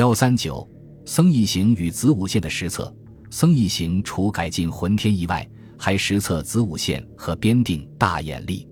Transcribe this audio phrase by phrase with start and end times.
[0.00, 0.66] 幺三九，
[1.04, 2.90] 僧一行与子午线的实测。
[3.28, 5.46] 僧一行除改进浑天仪外，
[5.78, 8.66] 还实测子午线和编定大眼历。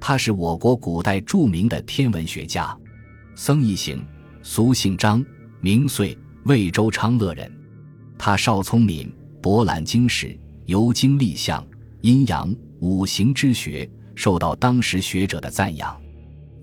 [0.00, 2.76] 他是我国古代著名的天文学家。
[3.36, 4.04] 僧一行，
[4.42, 5.24] 俗姓张，
[5.60, 7.48] 名遂，魏州昌乐人。
[8.18, 9.08] 他少聪敏，
[9.40, 10.36] 博览经史，
[10.66, 11.64] 游经历象、
[12.00, 16.03] 阴阳、五行之学，受到当时学者的赞扬。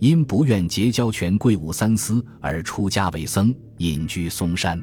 [0.01, 4.81] 因不愿结交权贵武三思而出家为僧，隐居嵩山。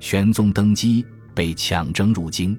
[0.00, 2.58] 玄宗登基，被强征入京。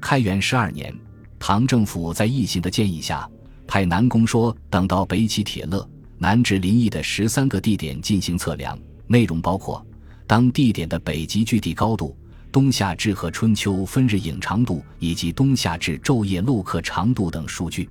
[0.00, 0.92] 开元十二年，
[1.38, 3.28] 唐政府在义行的建议下。
[3.68, 5.88] 派南宫说等到北起铁勒，
[6.18, 8.76] 南至临沂的十三个地点进行测量，
[9.06, 9.86] 内容包括
[10.26, 12.16] 当地点的北极距地高度、
[12.50, 17.88] 冬夏至和春秋分日影长度以及冬夏至昼夜露刻长度等数据。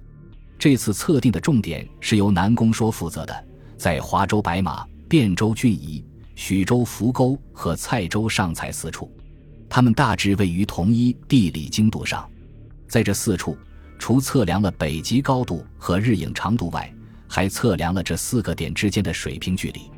[0.68, 3.46] 这次测定的重点是由南宫说负责的，
[3.78, 6.04] 在华州白马、汴州郡夷、
[6.36, 9.10] 徐州扶沟和蔡州上蔡四处，
[9.70, 12.30] 它们大致位于同一地理经度上，
[12.86, 13.58] 在这四处。
[13.98, 16.94] 除测量了北极高度和日影长度外，
[17.30, 19.90] 还测量了这四个点之间的水平距离。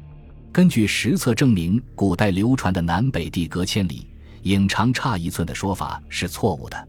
[0.51, 4.07] 根据实测证明，古代流传的南北地隔千里，
[4.43, 6.87] 影长差一寸的说法是错误的。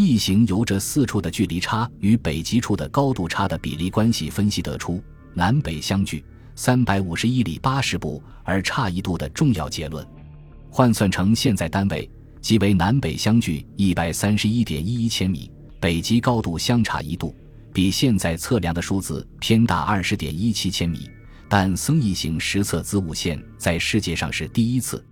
[0.00, 5.02] 异形由这四处的距离差与北极处的高度差的比例关系分析得出，
[5.34, 10.06] 南北相距三百五十一里八十步而差一度的重要结论。
[10.70, 12.08] 换算成现在单位，
[12.40, 15.50] 即为南北相距一百三十一点一一千米。
[15.80, 17.34] 北极高度相差一度，
[17.72, 21.10] 比现在测量的数字偏大二十点一七千米，
[21.48, 25.04] 但僧一行实测子午线在世界上是第一次。